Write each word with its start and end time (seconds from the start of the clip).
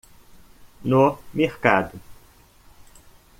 No 0.83 1.19
mercado 1.31 1.99